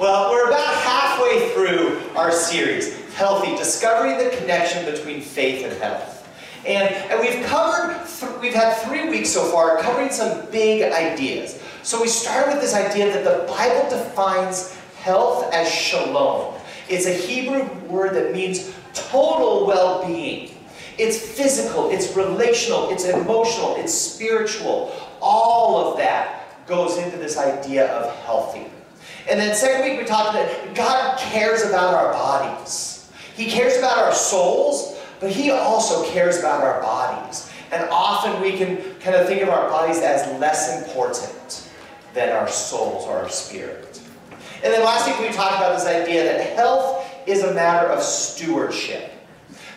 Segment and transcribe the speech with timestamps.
[0.00, 6.24] Well, we're about halfway through our series, Healthy, Discovering the Connection Between Faith and Health.
[6.64, 8.06] And, and we've covered,
[8.40, 11.60] we've had three weeks so far covering some big ideas.
[11.82, 16.54] So we started with this idea that the Bible defines health as shalom.
[16.88, 20.54] It's a Hebrew word that means total well-being.
[20.96, 24.94] It's physical, it's relational, it's emotional, it's spiritual.
[25.20, 28.66] All of that goes into this idea of healthy.
[29.30, 33.10] And then second week we talked that God cares about our bodies.
[33.36, 37.50] He cares about our souls, but he also cares about our bodies.
[37.70, 41.68] And often we can kind of think of our bodies as less important
[42.14, 44.00] than our souls or our spirit.
[44.64, 48.02] And then last week we talked about this idea that health is a matter of
[48.02, 49.12] stewardship.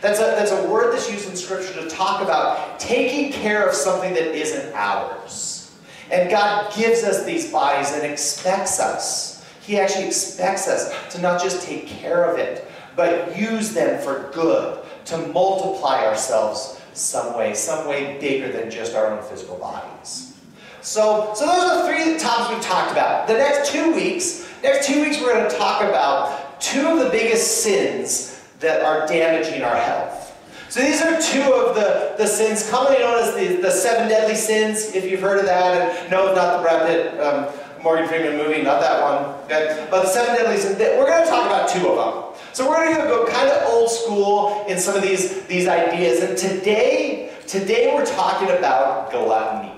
[0.02, 3.76] That's a, that's a word that's used in Scripture to talk about taking care of
[3.76, 5.72] something that isn't ours.
[6.10, 9.31] And God gives us these bodies and expects us.
[9.62, 14.30] He actually expects us to not just take care of it, but use them for
[14.34, 20.36] good, to multiply ourselves some way, some way bigger than just our own physical bodies.
[20.82, 23.28] So, so those are the three topics we've talked about.
[23.28, 27.10] The next two weeks, next two weeks we're going to talk about two of the
[27.10, 30.28] biggest sins that are damaging our health.
[30.70, 34.36] So these are two of the, the sins, commonly known as the, the seven deadly
[34.36, 35.76] sins, if you've heard of that.
[35.76, 37.46] And no, not the Brad Pitt, um,
[37.84, 39.36] Morgan Freeman movie, not that one.
[39.46, 39.88] Okay?
[39.90, 42.46] But the seven deadly sins, we're going to talk about two of them.
[42.54, 46.22] So we're going to go kind of old school in some of these, these ideas.
[46.22, 49.74] And today, today we're talking about gluttony.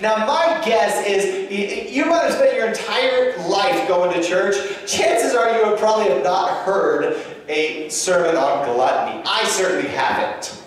[0.00, 4.56] Now, my guess is you might have spent your entire life going to church.
[4.86, 7.16] Chances are you probably have not heard
[7.48, 9.22] a sermon on gluttony.
[9.26, 10.61] I certainly haven't.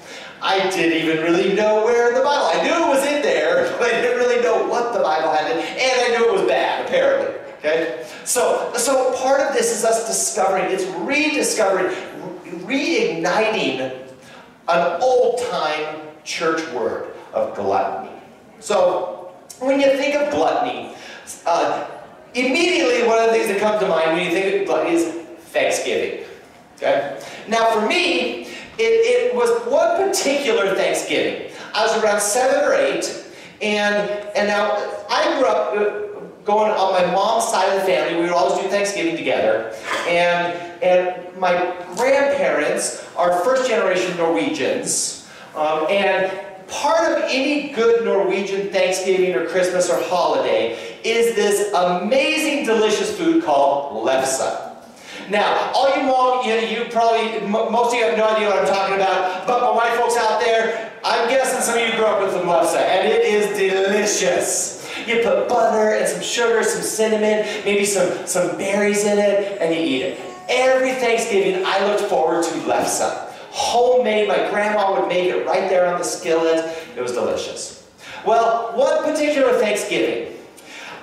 [0.46, 2.46] I didn't even really know where the Bible.
[2.54, 5.52] I knew it was in there, but I didn't really know what the Bible had
[5.52, 7.34] in, it, and I knew it was bad, apparently.
[7.58, 8.08] Okay?
[8.26, 11.96] So, so part of this is us discovering, it's rediscovering,
[12.64, 14.08] reigniting
[14.68, 18.16] an old-time church word of gluttony.
[18.60, 20.96] So, when you think of gluttony,
[21.48, 21.90] uh,
[22.36, 25.06] immediately one of the things that comes to mind when you think of gluttony is
[25.40, 26.24] Thanksgiving.
[26.76, 27.20] Okay?
[27.48, 28.45] Now for me,
[28.78, 31.52] it, it was one particular Thanksgiving.
[31.74, 33.26] I was around seven or eight,
[33.62, 34.72] and, and now
[35.10, 36.06] I grew up uh,
[36.44, 38.16] going on my mom's side of the family.
[38.16, 39.74] We would always do Thanksgiving together.
[40.08, 40.54] And,
[40.84, 41.54] and my
[41.96, 45.28] grandparents are first generation Norwegians.
[45.56, 46.32] Um, and
[46.68, 53.44] part of any good Norwegian Thanksgiving or Christmas or holiday is this amazing, delicious food
[53.44, 54.65] called lefse.
[55.30, 58.68] Now, all you mom, you, you probably, most of you have no idea what I'm
[58.68, 62.22] talking about, but my white folks out there, I'm guessing some of you grew up
[62.22, 64.84] with some lefse, and it is delicious.
[65.08, 69.74] You put butter and some sugar, some cinnamon, maybe some, some berries in it, and
[69.74, 70.20] you eat it.
[70.48, 73.26] Every Thanksgiving, I looked forward to lefse
[73.56, 74.28] homemade.
[74.28, 76.78] My grandma would make it right there on the skillet.
[76.96, 77.88] It was delicious.
[78.26, 80.38] Well, one particular Thanksgiving,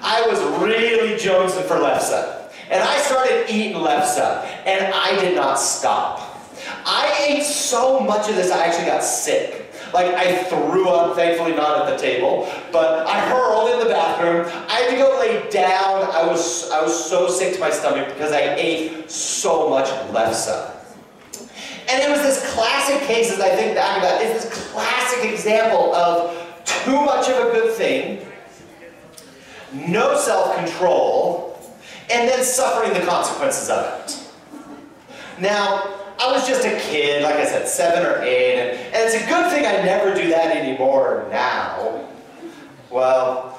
[0.03, 2.42] I was really jonesing for lefse.
[2.73, 4.19] And I started eating lefse,
[4.65, 6.41] and I did not stop.
[6.87, 9.71] I ate so much of this, I actually got sick.
[9.93, 14.47] Like, I threw up, thankfully not at the table, but I hurled in the bathroom.
[14.71, 16.11] I had to go lay down.
[16.13, 20.71] I was, I was so sick to my stomach because I ate so much lefse.
[21.91, 25.31] And it was this classic case, as I think back about it, it's this classic
[25.31, 28.27] example of too much of a good thing,
[29.75, 31.52] no self-control,
[32.11, 34.19] and then suffering the consequences of it.
[35.39, 39.15] Now, I was just a kid, like I said, seven or eight, and, and it's
[39.15, 42.07] a good thing I never do that anymore now.
[42.91, 43.59] Well,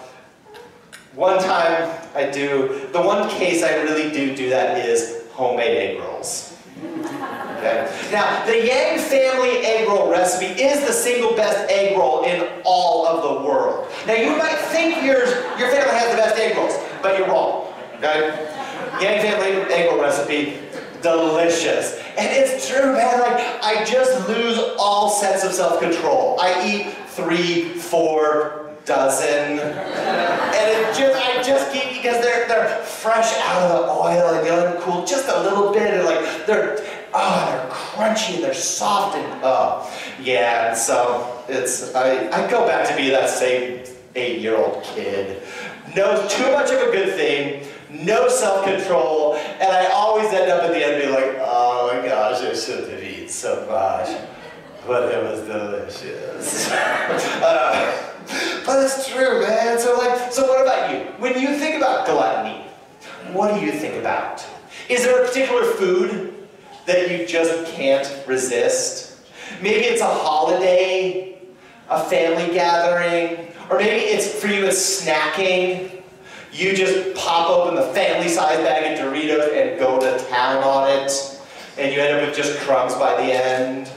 [1.16, 6.00] one time I do, the one case I really do do that is homemade egg
[6.00, 6.58] rolls.
[6.78, 8.10] Okay?
[8.12, 13.06] Now, the Yang family egg roll recipe is the single best egg roll in all
[13.06, 13.88] of the world.
[14.08, 15.25] Now, you might think your,
[15.58, 17.62] your family has the best egg rolls, but you're wrong.
[18.03, 19.22] Okay?
[19.22, 20.60] Family egg roll recipe,
[21.01, 22.00] delicious.
[22.18, 23.19] And it's true, man.
[23.19, 26.38] Like, I just lose all sense of self-control.
[26.39, 29.60] I eat three, four, dozen.
[29.60, 34.45] and it just, I just keep, because they're, they're fresh out of the oil and
[34.45, 35.94] they're cool just a little bit.
[35.94, 36.80] And like, they're,
[37.13, 39.89] oh, they're crunchy and they're soft and, oh.
[40.22, 43.86] Yeah, and so it's, I, I go back to be that same
[44.16, 45.42] eight-year-old kid.
[45.95, 50.72] No, too much of a good thing, no self-control, and I always end up at
[50.72, 54.19] the end being like, oh my gosh, I shouldn't have eaten so much.
[54.86, 56.69] But it was delicious.
[56.72, 58.13] uh,
[58.66, 59.80] but it's true, man.
[59.80, 61.06] So like, so what about you?
[61.19, 62.66] When you think about gluttony,
[63.31, 64.45] what do you think about?
[64.90, 66.48] Is there a particular food
[66.86, 69.18] that you just can't resist?
[69.62, 71.38] Maybe it's a holiday,
[71.90, 75.93] a family gathering, or maybe it's for you it's snacking.
[76.54, 80.88] You just pop open the family size bag of Doritos and go to town on
[80.88, 81.12] it,
[81.80, 83.92] and you end up with just crumbs by the end.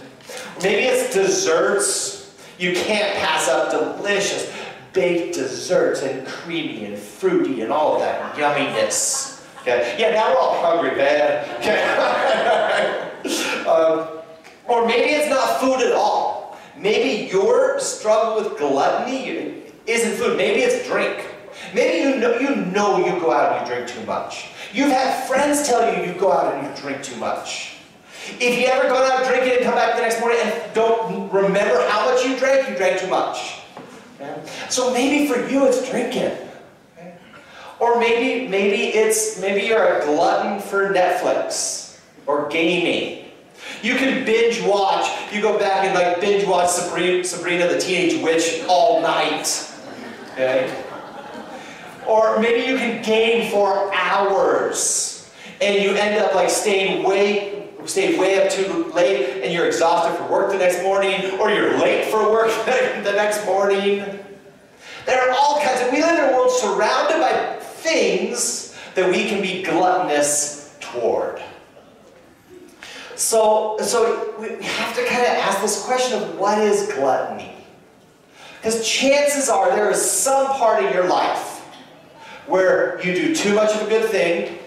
[0.62, 2.34] maybe it's desserts.
[2.58, 4.50] You can't pass up delicious
[4.94, 9.46] baked desserts and creamy and fruity and all that yumminess.
[9.60, 9.94] Okay?
[9.98, 11.44] Yeah, now we're all hungry, man.
[11.58, 11.82] Okay?
[13.68, 14.08] um,
[14.66, 16.56] or maybe it's not food at all.
[16.78, 20.38] Maybe your struggle with gluttony isn't food.
[20.38, 21.25] Maybe it's drink.
[21.74, 24.48] Maybe you know you know you go out and you drink too much.
[24.72, 27.76] You've had friends tell you you go out and you drink too much.
[28.40, 31.86] If you ever go out drinking and come back the next morning and don't remember
[31.88, 33.60] how much you drank, you drank too much.
[34.20, 34.42] Okay?
[34.68, 36.36] So maybe for you it's drinking.
[36.96, 37.14] Okay?
[37.78, 43.24] Or maybe maybe it's maybe you're a glutton for Netflix or gaming.
[43.82, 45.08] You can binge watch.
[45.32, 49.70] You go back and like binge watch Sabrina, Sabrina the Teenage Witch all night.
[50.32, 50.84] Okay?
[52.08, 55.30] Or maybe you can game for hours
[55.60, 57.56] and you end up like staying way
[57.88, 61.78] stay way up too late and you're exhausted for work the next morning, or you're
[61.78, 64.04] late for work the next morning.
[65.04, 69.28] There are all kinds of, we live in a world surrounded by things that we
[69.28, 71.40] can be gluttonous toward.
[73.14, 77.54] So, so we have to kind of ask this question of what is gluttony?
[78.58, 81.45] Because chances are there is some part of your life
[82.46, 84.58] where you do too much of a good thing,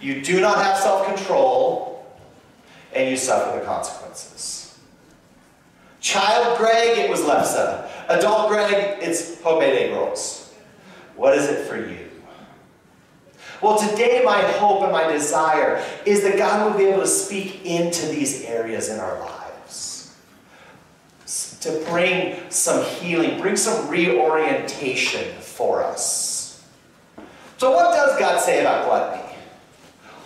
[0.00, 2.06] you do not have self-control,
[2.94, 4.78] and you suffer the consequences.
[6.00, 7.90] Child Greg, it was lefse.
[8.08, 10.54] Adult Greg, it's homemade egg rolls.
[11.16, 12.08] What is it for you?
[13.60, 17.64] Well, today my hope and my desire is that God will be able to speak
[17.64, 20.14] into these areas in our lives.
[21.62, 26.27] To bring some healing, bring some reorientation for us.
[27.58, 29.34] So what does God say about gluttony?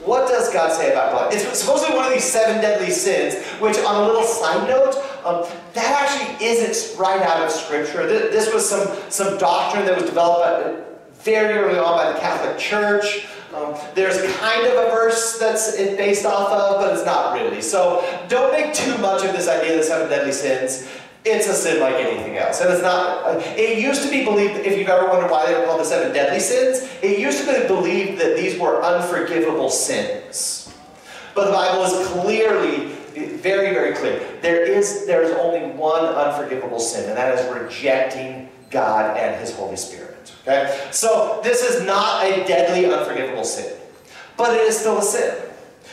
[0.05, 1.41] What does God say about gluttony?
[1.41, 5.47] It's supposedly one of these seven deadly sins, which on a little side note, um,
[5.73, 8.07] that actually isn't right out of Scripture.
[8.07, 10.87] This was some, some doctrine that was developed
[11.25, 13.27] very early on by the Catholic Church.
[13.55, 17.63] Um, there's kind of a verse that's based off of, but it's not really.
[17.63, 20.89] So don't make too much of this idea of the seven deadly sins.
[21.25, 22.61] It's a sin like anything else.
[22.61, 25.65] And it's not, it used to be believed, if you've ever wondered why they were
[25.67, 30.75] called the seven deadly sins, it used to be believed that these were unforgivable sins.
[31.35, 32.87] But the Bible is clearly,
[33.37, 34.21] very, very clear.
[34.43, 39.55] There is, there is only one unforgivable sin, and that is rejecting God and His
[39.55, 40.33] Holy Spirit.
[40.43, 40.89] Okay?
[40.91, 43.79] So this is not a deadly, unforgivable sin.
[44.37, 45.37] But it is still a sin.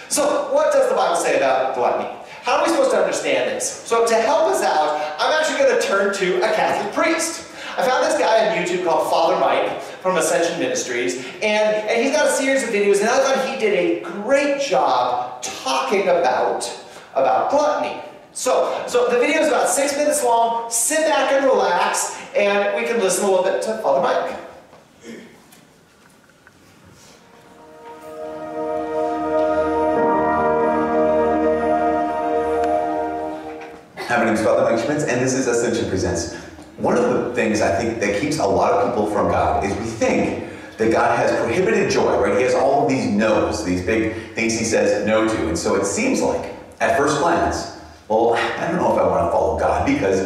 [0.08, 2.19] So what does the Bible say about gluttony?
[2.50, 3.70] How are we supposed to understand this?
[3.70, 7.48] So to help us out, I'm actually going to turn to a Catholic priest.
[7.78, 12.12] I found this guy on YouTube called Father Mike from Ascension Ministries, and, and he's
[12.12, 16.68] got a series of videos, and I thought he did a great job talking about,
[17.14, 18.02] about gluttony.
[18.32, 20.72] So, so the video is about six minutes long.
[20.72, 24.49] Sit back and relax, and we can listen a little bit to Father Mike.
[34.10, 36.34] Hi, my name is Father Mike Schmitz, and this is Ascension Presents.
[36.78, 39.72] One of the things I think that keeps a lot of people from God is
[39.78, 42.36] we think that God has prohibited joy, right?
[42.36, 45.48] He has all of these no's, these big things he says no to.
[45.50, 49.28] And so it seems like, at first glance, well, I don't know if I want
[49.28, 50.22] to follow God because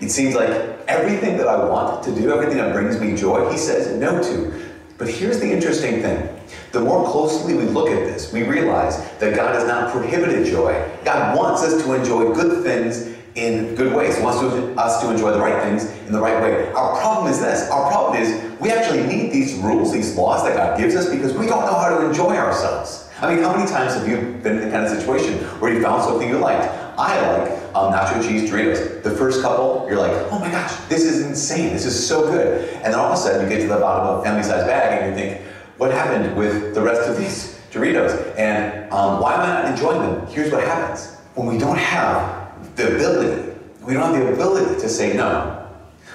[0.00, 0.48] it seems like
[0.88, 4.66] everything that I want to do, everything that brings me joy, he says no to.
[4.96, 6.26] But here's the interesting thing.
[6.72, 10.90] The more closely we look at this, we realize that God has not prohibited joy.
[11.04, 14.16] God wants us to enjoy good things in good ways.
[14.16, 16.72] He wants to, us to enjoy the right things in the right way.
[16.72, 17.70] Our problem is this.
[17.70, 21.34] Our problem is we actually need these rules, these laws that God gives us because
[21.34, 23.08] we don't know how to enjoy ourselves.
[23.20, 25.82] I mean, how many times have you been in the kind of situation where you
[25.82, 26.64] found something you liked?
[26.98, 29.02] I like um, nacho cheese Doritos.
[29.02, 31.72] The first couple, you're like, oh my gosh, this is insane.
[31.72, 32.68] This is so good.
[32.76, 34.66] And then all of a sudden, you get to the bottom of a family size
[34.66, 35.42] bag and you think,
[35.76, 38.38] what happened with the rest of these Doritos?
[38.38, 40.26] And um, why am I not enjoying them?
[40.28, 41.14] Here's what happens.
[41.34, 42.35] When we don't have
[42.76, 43.52] the ability,
[43.82, 45.66] we don't have the ability to say no.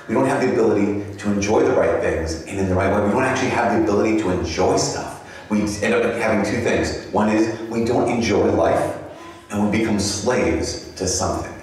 [0.08, 3.06] We don't have the ability to enjoy the right things and in the right way.
[3.06, 7.12] We don't actually have the ability to enjoy stuff we end up having two things.
[7.12, 8.98] One is we don't enjoy life,
[9.50, 11.54] and we become slaves to something.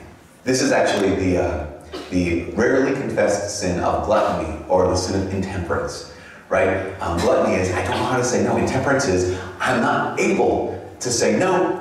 [0.44, 1.66] This is actually the, uh,
[2.10, 6.14] the rarely confessed sin of gluttony, or the sin of intemperance.
[6.50, 7.00] right?
[7.00, 8.58] Um, gluttony is I don't know how to say no.
[8.58, 11.77] Intemperance is I'm not able to say no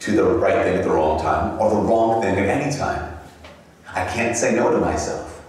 [0.00, 3.18] to the right thing at the wrong time or the wrong thing at any time.
[3.88, 5.42] I can't say no to myself.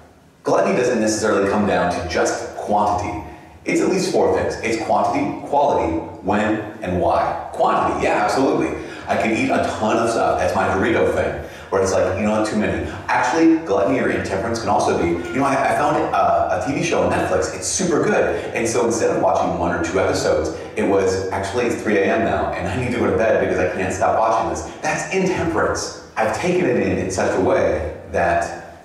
[0.43, 3.23] Gluttony doesn't necessarily come down to just quantity.
[3.63, 4.55] It's at least four things.
[4.63, 7.49] It's quantity, quality, when, and why.
[7.53, 8.69] Quantity, yeah, absolutely.
[9.07, 10.39] I can eat a ton of stuff.
[10.39, 11.49] That's my Dorito thing.
[11.71, 12.85] Where it's like, you know, too many.
[13.07, 16.63] Actually, gluttony or intemperance can also be, you know, I, I found uh, a, a
[16.65, 17.55] TV show on Netflix.
[17.55, 18.43] It's super good.
[18.53, 22.25] And so instead of watching one or two episodes, it was actually it's 3 a.m.
[22.25, 24.63] now, and I need to go to bed because I can't stop watching this.
[24.81, 26.09] That's intemperance.
[26.17, 28.83] I've taken it in in such a way that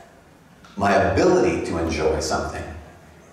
[0.77, 2.63] my ability to enjoy something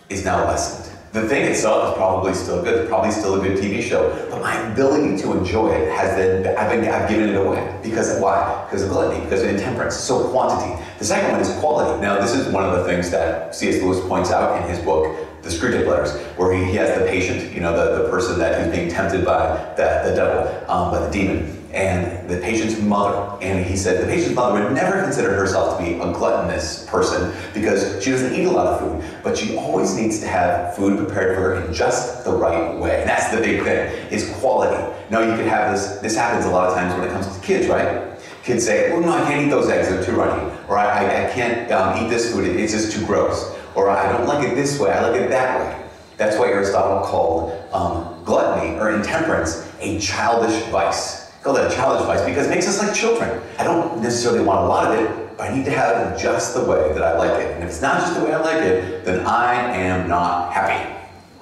[0.09, 0.92] is now lessened.
[1.13, 4.41] The thing itself is probably still good, it's probably still a good TV show, but
[4.41, 7.79] my ability to enjoy it has been, I've, been, I've given it away.
[7.83, 8.65] Because why?
[8.65, 9.95] Because of gluttony, because of intemperance.
[9.95, 10.83] So quantity.
[10.97, 12.01] The second one is quality.
[12.01, 13.83] Now, this is one of the things that C.S.
[13.83, 17.53] Lewis points out in his book, The Screwtape Letters, where he, he has the patient,
[17.53, 20.97] you know, the, the person that is being tempted by the, the devil, um, by
[20.97, 23.37] the demon and the patient's mother.
[23.43, 27.33] And he said the patient's mother would never consider herself to be a gluttonous person
[27.53, 30.97] because she doesn't eat a lot of food, but she always needs to have food
[30.97, 33.01] prepared for her in just the right way.
[33.01, 34.81] And that's the big thing, is quality.
[35.09, 37.43] Now you could have this, this happens a lot of times when it comes to
[37.43, 38.09] kids, right?
[38.43, 40.51] Kids say, well, no, I can't eat those eggs, they're too runny.
[40.67, 43.55] Or I, I, can't um, eat this food, it's just too gross.
[43.73, 45.89] Or I don't like it this way, I like it that way.
[46.17, 52.05] That's why Aristotle called um, gluttony or intemperance a childish vice call that a childish
[52.07, 53.41] vice because it makes us like children.
[53.59, 56.55] I don't necessarily want a lot of it, but I need to have it just
[56.55, 57.51] the way that I like it.
[57.55, 60.89] And if it's not just the way I like it, then I am not happy.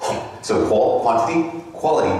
[0.42, 2.10] So quantity, quality,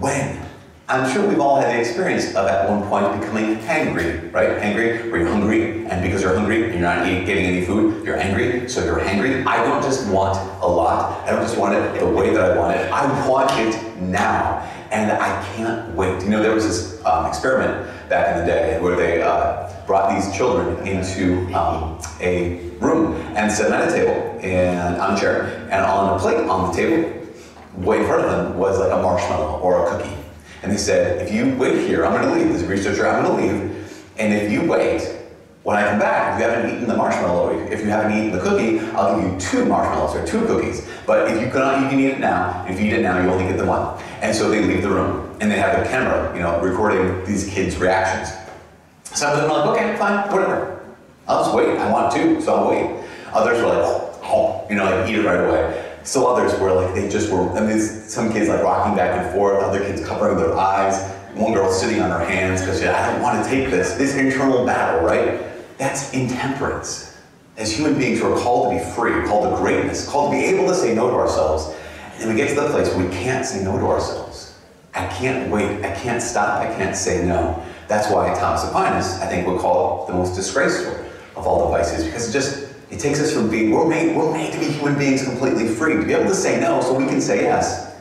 [0.00, 0.38] when?
[0.86, 4.58] I'm sure we've all had the experience of at one point becoming hangry, right?
[4.58, 8.04] Hangry, where you're hungry, and because you're hungry and you're not eating, getting any food,
[8.04, 9.46] you're angry, so you're hangry.
[9.46, 11.26] I don't just want a lot.
[11.26, 12.92] I don't just want it the way that I want it.
[12.92, 16.22] I want it now and I can't wait.
[16.22, 20.14] You know, there was this um, experiment back in the day where they uh, brought
[20.14, 25.20] these children into um, a room and set them at a table and on a
[25.20, 27.26] chair, and on a plate on the table,
[27.76, 30.16] way in front of them was like a marshmallow or a cookie.
[30.62, 32.52] And they said, if you wait here, I'm going to leave.
[32.52, 35.16] This researcher, I'm going to leave, and if you wait,
[35.62, 38.32] when I come back, if you haven't eaten the marshmallow, or if you haven't eaten
[38.32, 40.88] the cookie, I'll give you two marshmallows or two cookies.
[41.06, 42.64] But if you cannot, you can eat it now.
[42.66, 44.02] If you eat it now, you only get the one.
[44.22, 47.48] And so they leave the room, and they have a camera, you know, recording these
[47.48, 48.36] kids' reactions.
[49.04, 50.94] Some of them are like, okay, fine, whatever.
[51.26, 51.78] I'll just wait.
[51.78, 53.04] I want to, so I'll wait.
[53.32, 55.96] Others were like, oh, oh you know, like eat it right away.
[56.02, 59.34] Still others were like, they just were, I mean, some kids like rocking back and
[59.34, 61.00] forth, other kids covering their eyes,
[61.34, 64.14] one girl sitting on her hands because yeah, I don't want to take this, this
[64.16, 65.40] internal battle, right?
[65.78, 67.18] That's intemperance.
[67.56, 70.66] As human beings, we're called to be free, called to greatness, called to be able
[70.68, 71.74] to say no to ourselves.
[72.20, 74.54] And we get to the place where we can't say no to ourselves.
[74.94, 75.84] I can't wait.
[75.84, 76.60] I can't stop.
[76.60, 77.64] I can't say no.
[77.88, 80.94] That's why Thomas Aquinas, I think, would call it the most disgraceful
[81.36, 84.32] of all the vices, because it just it takes us from being we're made we're
[84.32, 87.06] made to be human beings completely free, to be able to say no, so we
[87.06, 87.96] can say yes.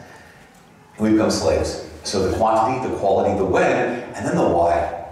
[0.98, 1.88] And we become slaves.
[2.04, 5.06] So the quantity, the quality, the when, and then the why.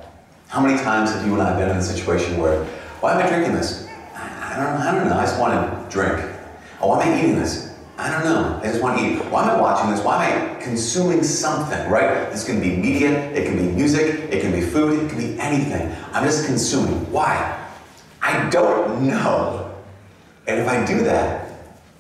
[0.48, 2.64] How many times have you and I been in a situation where,
[3.02, 3.88] why am I drinking this?
[4.16, 5.18] I, don't, I don't know.
[5.18, 6.24] I just want to drink.
[6.82, 7.67] Oh, why am I eating this?
[7.98, 8.60] I don't know.
[8.62, 9.18] I just want to eat.
[9.32, 10.04] Why am I watching this?
[10.04, 12.30] Why am I consuming something, right?
[12.32, 15.40] This can be media, it can be music, it can be food, it can be
[15.40, 15.96] anything.
[16.14, 17.12] I'm just consuming.
[17.12, 17.68] Why?
[18.22, 19.76] I don't know.
[20.46, 21.50] And if I do that,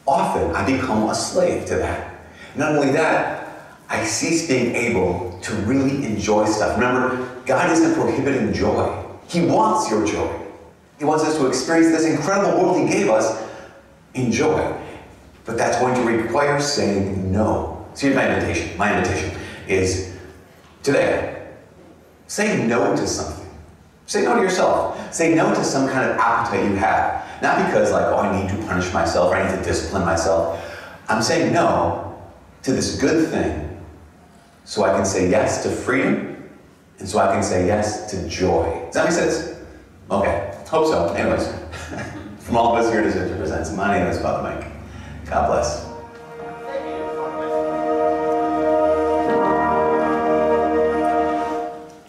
[0.06, 2.20] often I become a slave to that.
[2.56, 3.48] Not only that,
[3.89, 6.77] I cease being able to really enjoy stuff.
[6.77, 9.04] Remember, God isn't prohibiting joy.
[9.27, 10.46] He wants your joy.
[11.00, 13.44] He wants us to experience this incredible world He gave us
[14.13, 14.75] in joy.
[15.48, 17.86] But that's going to require saying no.
[17.98, 18.77] Here's my invitation.
[18.77, 20.16] My invitation is
[20.84, 21.48] today,
[22.27, 23.48] say no to something.
[24.06, 25.13] Say no to yourself.
[25.13, 27.25] Say no to some kind of appetite you have.
[27.42, 30.62] Not because, like, oh, I need to punish myself or I need to discipline myself.
[31.08, 32.22] I'm saying no
[32.63, 33.82] to this good thing
[34.66, 36.50] so I can say yes to freedom
[37.00, 38.82] and so I can say yes to joy.
[38.88, 39.60] Does that make sense?
[40.12, 41.13] Okay, hope so.
[41.13, 41.48] Anyways,
[42.39, 44.76] from all of us here at Ascension Presents, my name is Father Mike.
[45.29, 45.84] God bless.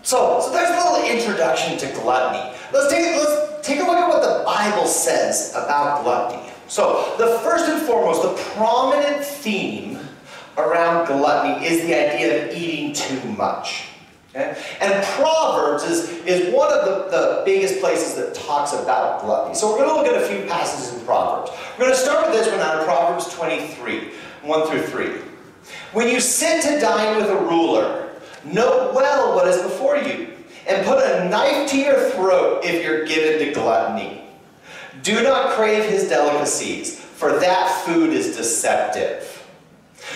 [0.03, 2.57] So, so there's a little introduction to gluttony.
[2.73, 6.49] Let's take, let's take a look at what the Bible says about gluttony.
[6.69, 9.99] So, the first and foremost, the prominent theme
[10.57, 13.88] around gluttony is the idea of eating too much.
[14.39, 14.57] Okay?
[14.81, 19.55] And Proverbs is, is one of the, the biggest places that talks about gluttony.
[19.55, 21.51] So we're going to look at a few passages in Proverbs.
[21.79, 24.11] We're going to start with this one out of Proverbs 23.
[24.43, 25.07] 1 through 3.
[25.93, 28.11] When you sit to dine with a ruler,
[28.45, 30.33] know well what is before you,
[30.67, 34.23] and put a knife to your throat if you're given to gluttony.
[35.03, 39.47] Do not crave his delicacies, for that food is deceptive.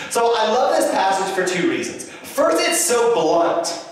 [0.09, 2.09] So I love this passage for two reasons.
[2.09, 3.82] First, it's so blunt.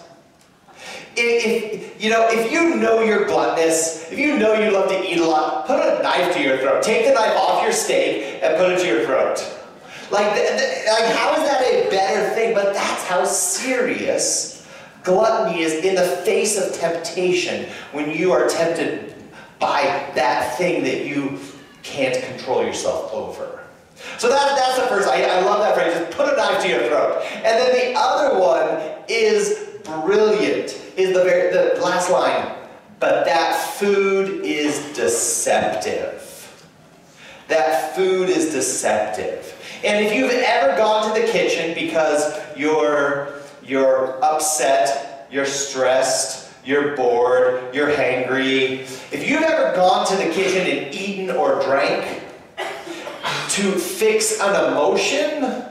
[2.01, 5.24] You know, if you know you're gluttonous, if you know you love to eat a
[5.24, 6.81] lot, put a knife to your throat.
[6.81, 9.38] Take the knife off your steak and put it to your throat.
[10.10, 12.55] Like, like how is that a better thing?
[12.55, 14.67] But that's how serious
[15.03, 19.13] gluttony is in the face of temptation when you are tempted
[19.60, 19.84] by
[20.15, 21.38] that thing that you
[21.84, 23.62] can't control yourself over.
[24.17, 26.67] So that, that's the first, I, I love that phrase, just put a knife to
[26.67, 27.22] your throat.
[27.36, 32.55] And then the other one is brilliant, is the, very, the last line.
[33.00, 36.27] But that food is deceptive.
[37.48, 39.58] That food is deceptive.
[39.84, 46.96] And if you've ever gone to the kitchen because you're, you're upset, you're stressed, you're
[46.96, 48.81] bored, you're hangry,
[49.12, 52.22] if you've ever gone to the kitchen and eaten or drank
[53.50, 55.63] to fix an emotion,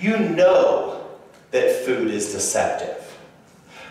[0.00, 1.06] you know
[1.50, 3.05] that food is deceptive.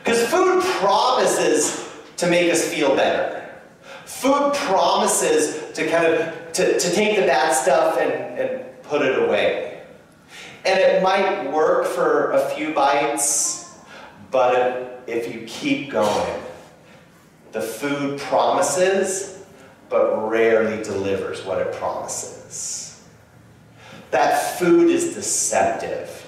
[0.06, 3.50] Because food promises to make us feel better.
[4.06, 9.18] Food promises to kind of to, to take the bad stuff and, and put it
[9.28, 9.82] away.
[10.64, 13.76] And it might work for a few bites,
[14.30, 16.44] but if you keep going,
[17.52, 19.44] the food promises,
[19.90, 23.04] but rarely delivers what it promises.
[24.12, 26.25] That food is deceptive.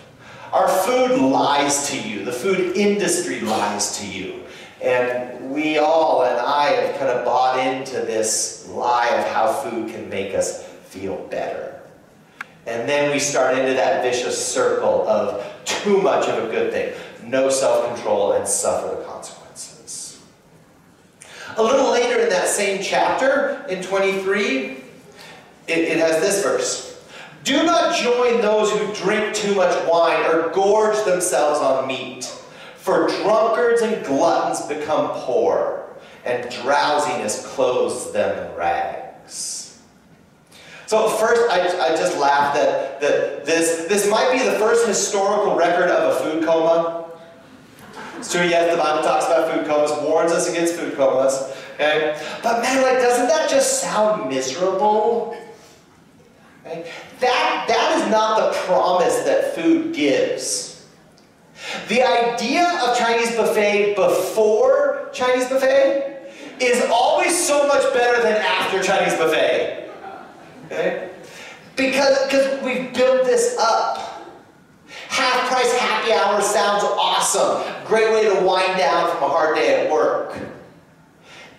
[0.58, 2.26] Our food lies to you.
[2.26, 4.42] The food industry lies to you.
[4.82, 9.92] And we all, and I, have kind of bought into this lie of how food
[9.92, 11.80] can make us feel better.
[12.66, 16.92] And then we start into that vicious circle of too much of a good thing,
[17.24, 20.20] no self control, and suffer the consequences.
[21.58, 24.82] A little later in that same chapter, in 23, it,
[25.68, 26.87] it has this verse.
[27.48, 32.26] Do not join those who drink too much wine or gorge themselves on meat,
[32.76, 39.82] for drunkards and gluttons become poor, and drowsiness clothes them in rags.
[40.88, 45.56] So first, I, I just laughed that, that this, this might be the first historical
[45.56, 47.06] record of a food coma.
[48.30, 51.56] True, yes, the Bible talks about food comas, warns us against food comas.
[51.76, 52.22] Okay?
[52.44, 55.47] But man, like, doesn't that just sound miserable?
[56.68, 56.92] Okay?
[57.20, 60.86] That, that is not the promise that food gives.
[61.88, 68.84] The idea of Chinese buffet before Chinese buffet is always so much better than after
[68.84, 69.90] Chinese buffet.
[70.66, 71.10] Okay?
[71.76, 74.04] Because, because we've built this up.
[75.08, 77.64] Half price happy hour sounds awesome.
[77.86, 80.38] Great way to wind down from a hard day at work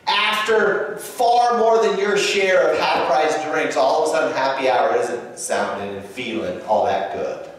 [0.08, 4.68] after far more than your share of half price drinks, all of a sudden happy
[4.68, 7.50] hour isn't sounding and feeling all that good.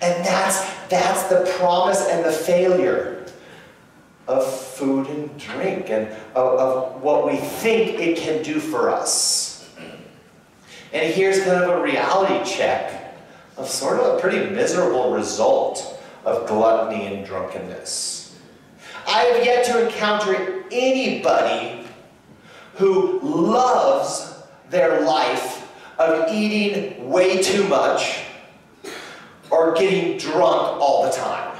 [0.00, 3.26] And that's, that's the promise and the failure
[4.28, 9.68] of food and drink and of, of what we think it can do for us.
[10.92, 13.16] And here's kind of a reality check
[13.56, 18.23] of sort of a pretty miserable result of gluttony and drunkenness.
[19.06, 21.86] I have yet to encounter anybody
[22.74, 28.20] who loves their life of eating way too much
[29.50, 31.56] or getting drunk all the time.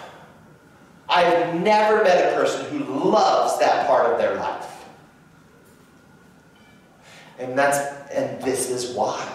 [1.09, 4.71] I've never met a person who loves that part of their life.
[7.39, 7.79] And that's
[8.11, 9.29] and this is why.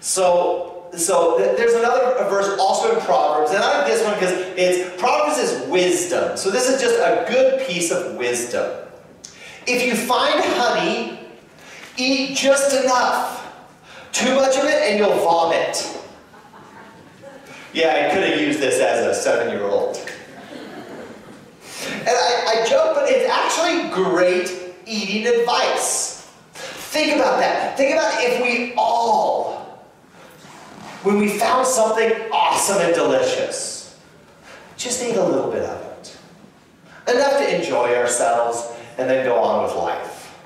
[0.00, 4.32] So so th- there's another verse also in Proverbs, and I like this one because
[4.56, 6.36] it's Proverbs is wisdom.
[6.36, 8.86] So this is just a good piece of wisdom.
[9.66, 11.18] If you find honey,
[11.96, 13.42] eat just enough.
[14.12, 15.98] Too much of it, and you'll vomit.
[17.72, 19.96] Yeah, I could have used this as a seven-year-old.
[21.90, 26.30] And I, I joke, but it's actually great eating advice.
[26.54, 27.76] Think about that.
[27.76, 29.65] Think about if we all
[31.02, 33.98] when we found something awesome and delicious,
[34.76, 36.16] just eat a little bit of it.
[37.08, 40.36] Enough to enjoy ourselves and then go on with life.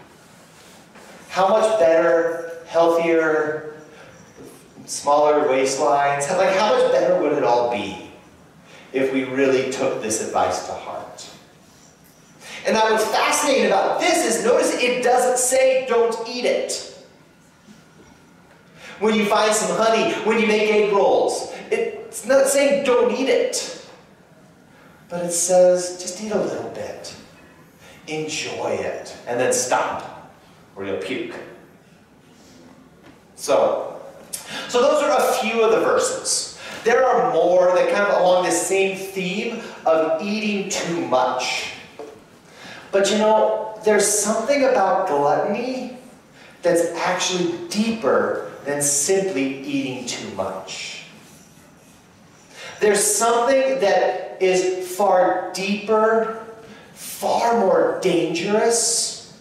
[1.28, 3.74] How much better, healthier,
[4.86, 8.10] smaller waistlines, like how much better would it all be
[8.92, 11.28] if we really took this advice to heart?
[12.66, 16.89] And that what's fascinating about this is notice it doesn't say don't eat it.
[19.00, 21.52] When you find some honey, when you make egg rolls.
[21.70, 23.86] It's not saying don't eat it,
[25.08, 27.14] but it says just eat a little bit.
[28.06, 30.32] Enjoy it, and then stop,
[30.76, 31.34] or you'll puke.
[33.36, 34.00] So,
[34.68, 36.58] so those are a few of the verses.
[36.84, 41.72] There are more that kind of along this same theme of eating too much.
[42.90, 45.98] But you know, there's something about gluttony
[46.62, 51.04] that's actually deeper than simply eating too much.
[52.80, 56.46] There's something that is far deeper,
[56.94, 59.38] far more dangerous,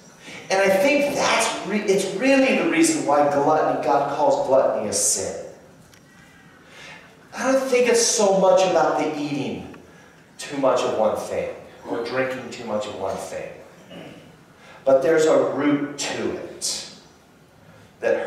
[0.50, 4.94] and I think that's re- it's really the reason why gluttony, God calls gluttony a
[4.94, 5.46] sin.
[7.38, 9.76] I don't think it's so much about the eating
[10.38, 11.56] too much of one thing
[11.88, 13.52] or drinking too much of one thing.
[14.84, 16.49] But there's a root to it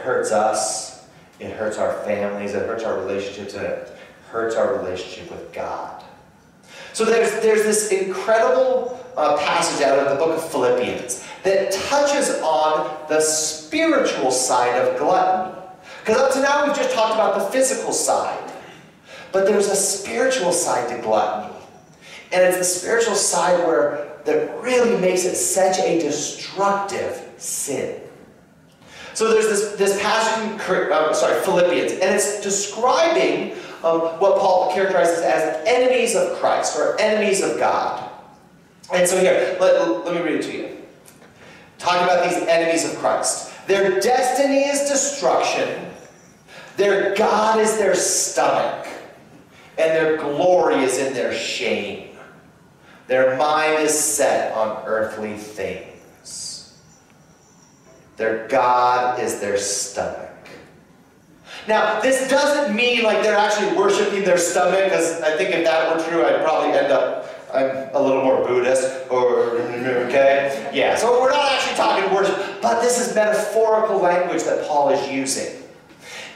[0.02, 1.08] hurts us,
[1.40, 3.96] it hurts our families, it hurts our relationships, and it
[4.30, 6.02] hurts our relationship with God.
[6.92, 12.30] So there's, there's this incredible uh, passage out of the book of Philippians that touches
[12.40, 15.58] on the spiritual side of gluttony.
[16.00, 18.52] Because up to now we've just talked about the physical side.
[19.32, 21.54] But there's a spiritual side to gluttony.
[22.32, 28.01] And it's the spiritual side where that really makes it such a destructive sin.
[29.14, 33.52] So there's this, this passage in uh, sorry, Philippians, and it's describing
[33.84, 38.10] um, what Paul characterizes as enemies of Christ or enemies of God.
[38.92, 40.76] And so here, let, let me read it to you.
[41.78, 43.52] Talking about these enemies of Christ.
[43.66, 45.86] Their destiny is destruction.
[46.76, 48.86] Their God is their stomach.
[49.78, 52.16] And their glory is in their shame.
[53.08, 56.01] Their mind is set on earthly things.
[58.22, 60.30] Their God is their stomach.
[61.66, 65.92] Now, this doesn't mean like they're actually worshiping their stomach, because I think if that
[65.92, 69.58] were true, I'd probably end up, I'm a little more Buddhist, or,
[70.06, 70.70] okay?
[70.72, 75.10] Yeah, so we're not actually talking worship, but this is metaphorical language that Paul is
[75.10, 75.60] using.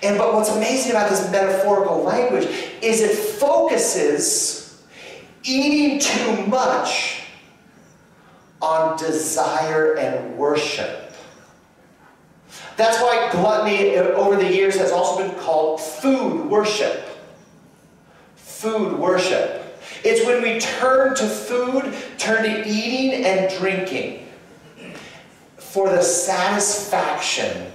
[0.03, 2.49] And but what's amazing about this metaphorical language
[2.83, 4.83] is it focuses
[5.45, 7.23] eating too much
[8.61, 11.05] on desire and worship.
[12.77, 17.05] That's why gluttony over the years has also been called food worship.
[18.37, 19.63] Food worship.
[20.05, 24.27] It's when we turn to food, turn to eating and drinking
[25.57, 27.73] for the satisfaction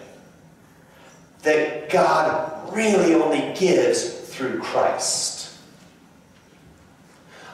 [1.44, 5.41] that God really only gives through Christ.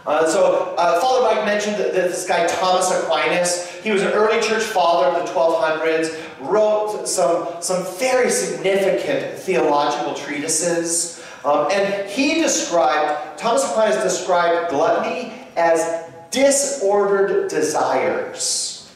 [0.08, 4.41] Uh, so, uh, Father Mike mentioned that, this guy Thomas Aquinas, he was an early
[4.41, 11.22] church father of the 1200s, wrote some, some very significant theological treatises.
[11.43, 18.89] Um, and he described, Thomas Aquinas described gluttony as disordered desires.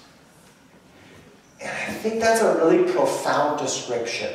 [1.59, 4.31] And I think that's a really profound description.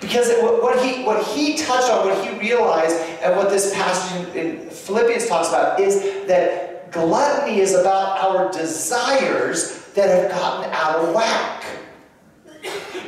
[0.00, 4.70] Because what, he, what he touched on, what he realized, and what this passage in
[4.70, 11.14] Philippians talks about is that gluttony is about our desires that have gotten out of
[11.14, 11.64] whack.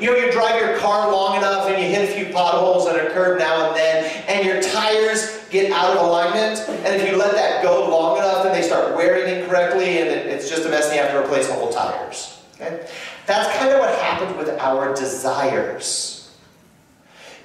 [0.01, 2.97] You know, you drive your car long enough and you hit a few potholes and
[2.97, 7.17] a curb now and then, and your tires get out of alignment, and if you
[7.17, 10.71] let that go long enough, then they start wearing incorrectly, and it, it's just a
[10.71, 12.41] mess, and you have to replace the whole tires.
[12.55, 12.89] Okay?
[13.27, 16.20] That's kind of what happens with our desires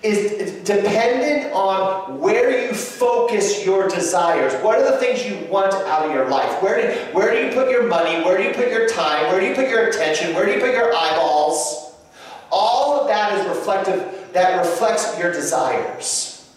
[0.06, 4.54] is dependent on where you focus your desires.
[4.64, 6.62] What are the things you want out of your life?
[6.62, 8.24] Where do, where do you put your money?
[8.24, 9.32] Where do you put your time?
[9.32, 10.36] Where do you put your attention?
[10.36, 11.96] Where do you put your eyeballs?
[12.52, 16.54] All of that is reflective, that reflects your desires.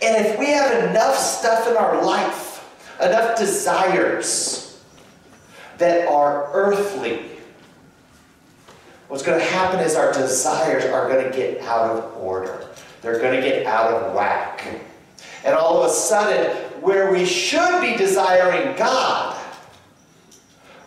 [0.00, 2.64] And if we have enough stuff in our life,
[3.00, 4.80] enough desires
[5.78, 7.22] that are earthly,
[9.08, 12.68] what's going to happen is our desires are going to get out of order.
[13.06, 14.66] They're going to get out of whack.
[15.44, 16.50] And all of a sudden,
[16.82, 19.40] where we should be desiring God,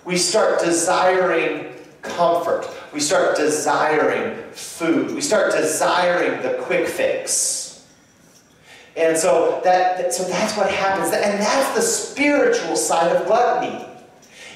[0.04, 2.68] we start desiring comfort.
[2.94, 5.16] We start desiring food.
[5.16, 7.88] We start desiring the quick fix.
[8.98, 11.14] And so that so that's what happens.
[11.14, 13.86] And that's the spiritual side of gluttony.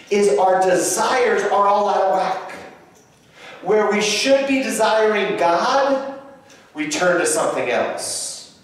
[0.09, 2.51] Is our desires are all out of whack.
[3.61, 6.12] Where we should be desiring God,
[6.73, 8.59] we turn to something else.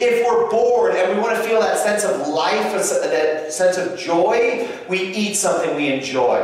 [0.00, 3.98] If we're bored and we want to feel that sense of life, that sense of
[3.98, 6.40] joy, we eat something we enjoy.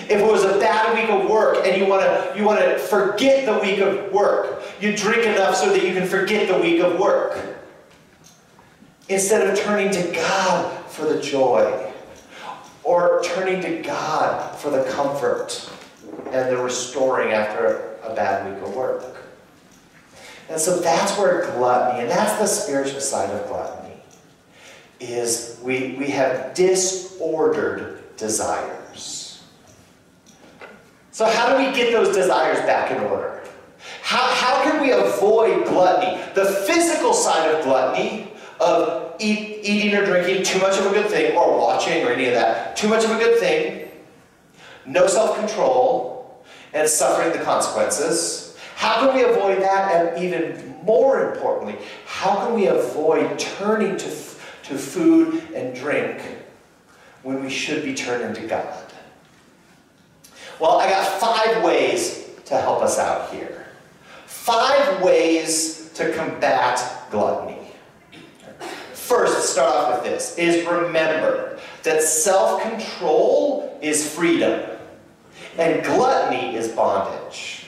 [0.00, 2.78] If it was a bad week of work and you want to you want to
[2.78, 6.80] forget the week of work, you drink enough so that you can forget the week
[6.80, 7.38] of work.
[9.08, 11.92] Instead of turning to God for the joy
[12.84, 15.70] or turning to God for the comfort
[16.30, 19.21] and the restoring after a bad week of work.
[20.48, 23.94] And so that's where gluttony, and that's the spiritual side of gluttony,
[25.00, 29.42] is we, we have disordered desires.
[31.10, 33.42] So how do we get those desires back in order?
[34.02, 36.20] How, how can we avoid gluttony?
[36.34, 41.08] The physical side of gluttony, of eat, eating or drinking too much of a good
[41.10, 43.88] thing, or watching or any of that, too much of a good thing,
[44.86, 48.41] no self-control, and suffering the consequences,
[48.76, 49.94] how can we avoid that?
[49.94, 56.20] And even more importantly, how can we avoid turning to, to food and drink
[57.22, 58.92] when we should be turning to God?
[60.60, 63.66] Well, I got five ways to help us out here.
[64.26, 67.58] Five ways to combat gluttony.
[68.92, 74.70] First, start off with this, is remember that self-control is freedom
[75.58, 77.61] and gluttony is bondage.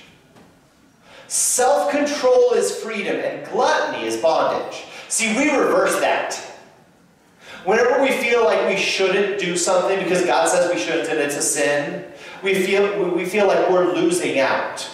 [1.27, 4.85] Self control is freedom, and gluttony is bondage.
[5.09, 6.35] See, we reverse that.
[7.65, 11.37] Whenever we feel like we shouldn't do something because God says we shouldn't and it's
[11.37, 12.05] a sin,
[12.43, 14.87] we feel, we feel like we're losing out.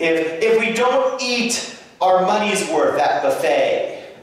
[0.00, 4.14] If, if we don't eat our money's worth at buffet,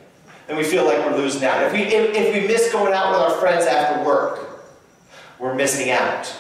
[0.47, 1.63] then we feel like we're losing out.
[1.63, 4.65] If we, if, if we miss going out with our friends after work,
[5.39, 6.33] we're missing out.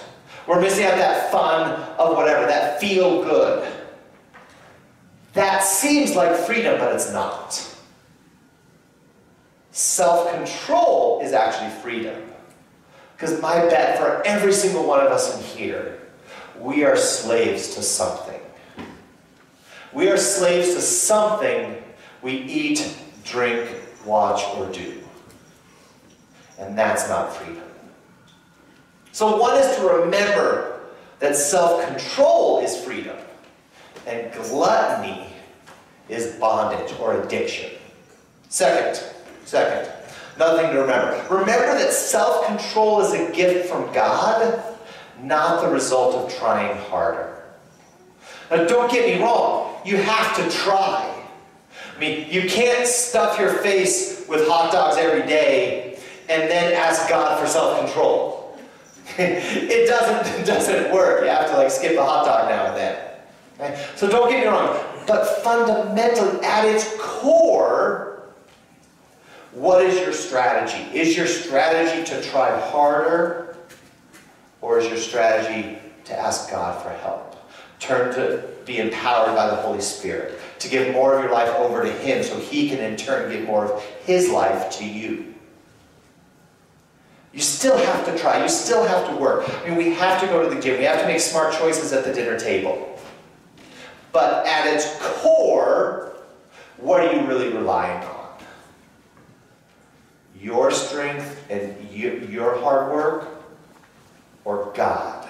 [0.47, 3.72] We're missing out that fun of whatever, that feel good.
[5.33, 7.69] That seems like freedom, but it's not.
[9.71, 12.21] Self control is actually freedom.
[13.15, 15.99] Because my bet for every single one of us in here,
[16.59, 18.39] we are slaves to something.
[19.91, 21.81] We are slaves to something
[22.21, 23.69] we eat, drink,
[24.05, 24.99] watch, or do.
[26.59, 27.63] And that's not freedom.
[29.11, 30.81] So, one is to remember
[31.19, 33.17] that self control is freedom.
[34.05, 35.27] And gluttony
[36.09, 37.71] is bondage or addiction.
[38.49, 39.03] Second,
[39.45, 39.91] second,
[40.37, 41.25] nothing to remember.
[41.29, 44.61] Remember that self-control is a gift from God,
[45.21, 47.43] not the result of trying harder.
[48.51, 51.09] Now don't get me wrong, you have to try.
[51.95, 57.09] I mean, you can't stuff your face with hot dogs every day and then ask
[57.09, 58.57] God for self-control.
[59.17, 61.21] it doesn't, it doesn't work.
[61.21, 63.12] You have to like skip a hot dog now and then.
[63.59, 63.87] Okay?
[63.95, 64.79] So don't get me wrong.
[65.07, 68.23] But fundamentally, at its core,
[69.51, 70.97] what is your strategy?
[70.97, 73.57] Is your strategy to try harder?
[74.61, 77.35] Or is your strategy to ask God for help?
[77.79, 81.83] Turn to be empowered by the Holy Spirit, to give more of your life over
[81.83, 85.33] to Him so He can in turn give more of His life to you.
[87.33, 88.41] You still have to try.
[88.41, 89.49] You still have to work.
[89.65, 90.77] I mean, we have to go to the gym.
[90.77, 92.92] We have to make smart choices at the dinner table.
[94.13, 96.13] But at its core,
[96.77, 98.37] what are you really relying on?
[100.39, 103.27] Your strength and your hard work
[104.45, 105.27] or God?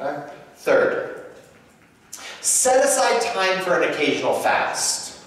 [0.00, 0.32] Okay?
[0.56, 1.26] Third,
[2.40, 5.18] set aside time for an occasional fast.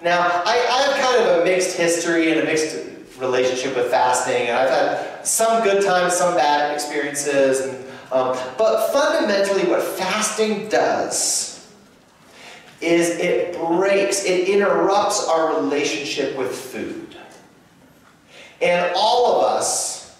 [0.00, 2.86] Now, I, I have kind of a mixed history and a mixed
[3.18, 8.92] relationship with fasting, and I've had some good times, some bad experiences, and um, but
[8.92, 11.50] fundamentally, what fasting does
[12.80, 17.16] is it breaks, it interrupts our relationship with food.
[18.62, 20.18] And all of us,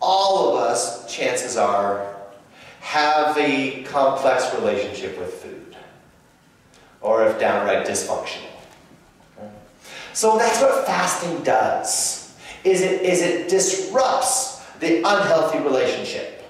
[0.00, 2.14] all of us, chances are,
[2.80, 5.76] have a complex relationship with food.
[7.00, 8.50] Or if downright dysfunctional.
[10.12, 12.34] So that's what fasting does.
[12.64, 16.41] Is it, is it disrupts the unhealthy relationship.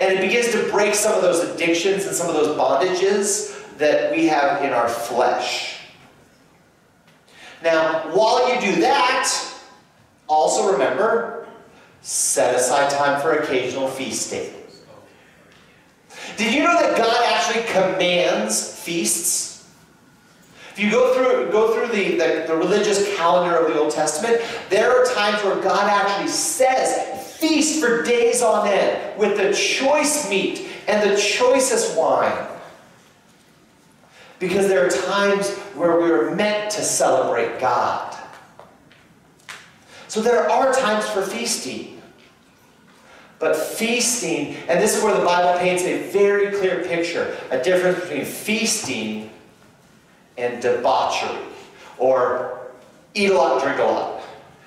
[0.00, 4.10] And it begins to break some of those addictions and some of those bondages that
[4.12, 5.78] we have in our flesh.
[7.62, 9.30] Now, while you do that,
[10.26, 11.46] also remember,
[12.00, 14.54] set aside time for occasional feasting.
[16.36, 19.68] Did you know that God actually commands feasts?
[20.72, 24.40] If you go through, go through the, the, the religious calendar of the Old Testament,
[24.70, 30.28] there are times where God actually says, feast for days on end with the choice
[30.28, 32.46] meat and the choicest wine.
[34.38, 38.16] Because there are times where we're meant to celebrate God.
[40.08, 42.02] So there are times for feasting.
[43.38, 48.00] But feasting, and this is where the Bible paints a very clear picture a difference
[48.00, 49.30] between feasting
[50.36, 51.38] and debauchery,
[51.96, 52.70] or
[53.14, 54.22] eat a lot, drink a lot.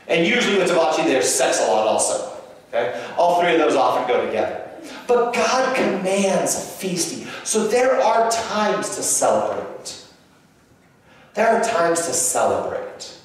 [0.08, 2.33] And usually with debauchery, there's sex a lot also.
[2.74, 3.14] Okay?
[3.18, 4.70] All three of those often go together.
[5.08, 7.28] But God commands feasting.
[7.44, 10.04] So there are times to celebrate.
[11.36, 13.18] There are times to celebrate.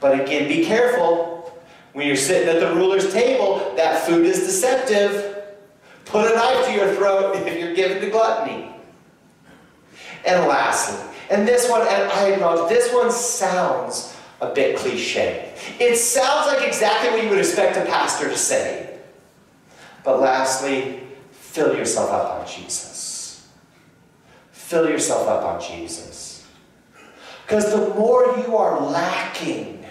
[0.00, 1.58] But again, be careful.
[1.92, 5.44] When you're sitting at the ruler's table, that food is deceptive.
[6.04, 8.70] Put a knife to your throat if you're given to gluttony.
[10.24, 15.52] And lastly, and this one, and I acknowledge, this one sounds a bit cliche.
[15.80, 18.98] It sounds like exactly what you would expect a pastor to say.
[20.04, 21.00] But lastly,
[21.32, 23.48] fill yourself up on Jesus.
[24.52, 26.46] Fill yourself up on Jesus.
[27.44, 29.84] Because the more you are lacking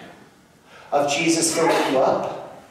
[0.92, 2.64] of Jesus filling you up,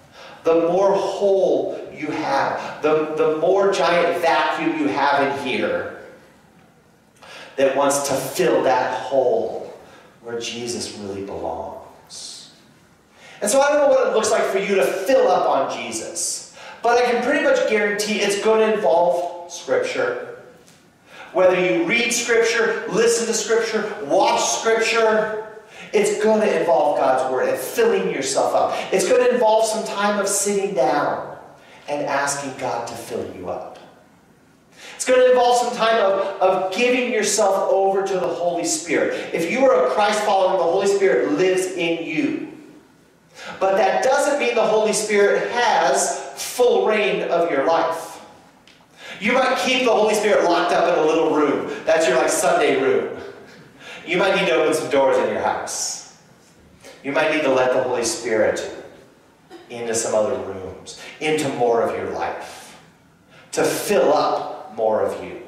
[0.44, 6.02] the more hole you have, the, the more giant vacuum you have in here
[7.56, 9.63] that wants to fill that hole
[10.24, 12.50] where Jesus really belongs.
[13.40, 15.76] And so I don't know what it looks like for you to fill up on
[15.76, 20.38] Jesus, but I can pretty much guarantee it's going to involve Scripture.
[21.34, 25.60] Whether you read Scripture, listen to Scripture, watch Scripture,
[25.92, 28.92] it's going to involve God's Word and filling yourself up.
[28.92, 31.36] It's going to involve some time of sitting down
[31.88, 33.78] and asking God to fill you up.
[35.04, 39.34] It's going to involve some time of, of giving yourself over to the Holy Spirit.
[39.34, 42.50] If you are a Christ follower, the Holy Spirit lives in you.
[43.60, 48.24] But that doesn't mean the Holy Spirit has full reign of your life.
[49.20, 51.70] You might keep the Holy Spirit locked up in a little room.
[51.84, 53.14] That's your like Sunday room.
[54.06, 56.18] You might need to open some doors in your house.
[57.02, 58.86] You might need to let the Holy Spirit
[59.68, 62.80] into some other rooms, into more of your life,
[63.52, 65.40] to fill up more of you.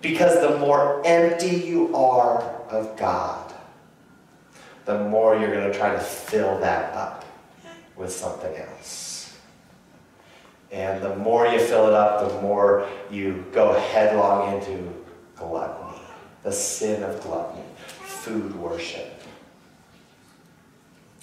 [0.00, 3.52] Because the more empty you are of God,
[4.86, 7.24] the more you're going to try to fill that up
[7.96, 9.36] with something else.
[10.72, 14.92] And the more you fill it up, the more you go headlong into
[15.36, 16.00] gluttony,
[16.42, 17.64] the sin of gluttony,
[18.02, 19.09] food worship.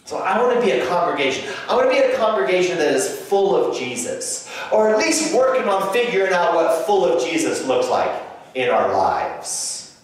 [0.07, 1.53] So I want to be a congregation.
[1.67, 4.49] I want to be a congregation that is full of Jesus.
[4.71, 8.09] Or at least working on figuring out what full of Jesus looks like
[8.55, 9.99] in our lives.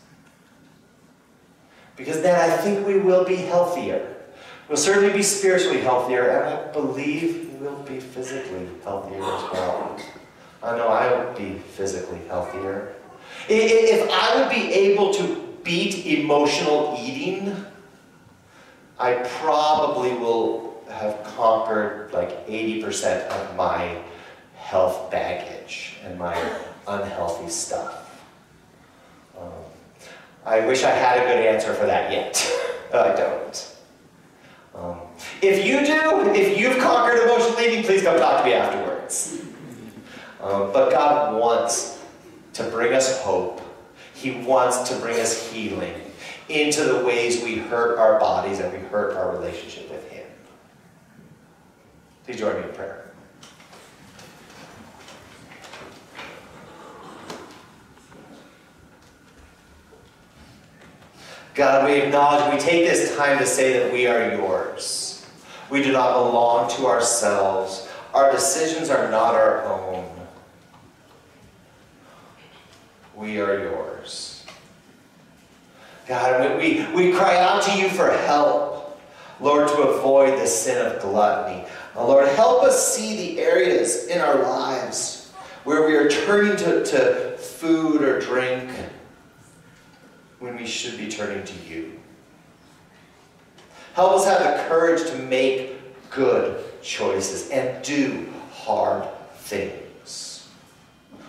[1.96, 4.18] Because then I think we will be healthier.
[4.68, 9.98] We'll certainly be spiritually healthier, and I believe we'll be physically healthier as well.
[10.62, 12.94] I know I would be physically healthier.
[13.48, 17.56] If I would be able to beat emotional eating,
[19.04, 24.02] I probably will have conquered like 80% of my
[24.56, 26.34] health baggage and my
[26.88, 28.26] unhealthy stuff.
[29.38, 29.52] Um,
[30.46, 32.50] I wish I had a good answer for that yet,
[32.94, 33.76] but I don't.
[34.74, 35.02] Um,
[35.42, 39.42] if you do, if you've conquered emotional eating, please come talk to me afterwards.
[40.40, 42.02] Um, but God wants
[42.54, 43.60] to bring us hope.
[44.14, 45.94] He wants to bring us healing
[46.50, 50.26] into the ways we hurt our bodies and we hurt our relationship with Him.
[52.26, 53.04] Please join me in prayer.
[61.54, 65.26] God, we acknowledge, we take this time to say that we are yours.
[65.70, 67.88] We do not belong to ourselves.
[68.14, 70.10] Our decisions are not our own.
[73.16, 74.33] We are yours.
[76.08, 79.00] God, we, we cry out to you for help,
[79.40, 81.66] Lord, to avoid the sin of gluttony.
[81.96, 85.32] Uh, Lord, help us see the areas in our lives
[85.64, 88.70] where we are turning to, to food or drink
[90.40, 92.00] when we should be turning to you.
[93.94, 100.50] Help us have the courage to make good choices and do hard things.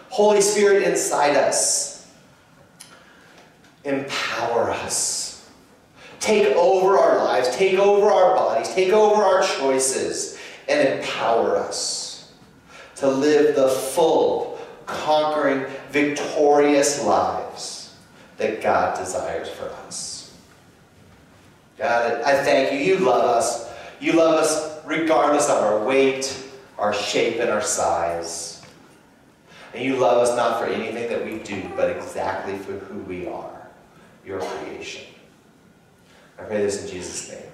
[0.08, 1.93] Holy Spirit inside us,
[3.84, 5.48] empower us.
[6.20, 12.32] Take over our lives, take over our bodies, take over our choices, and empower us
[12.96, 17.94] to live the full, conquering, victorious lives
[18.38, 20.34] that God desires for us.
[21.76, 22.78] God, I thank you.
[22.78, 23.70] You love us.
[24.00, 26.42] You love us regardless of our weight,
[26.78, 28.62] our shape, and our size.
[29.74, 33.26] And you love us not for anything that we do, but exactly for who we
[33.26, 33.53] are
[34.24, 35.04] your creation.
[36.38, 37.53] I pray this in Jesus' name.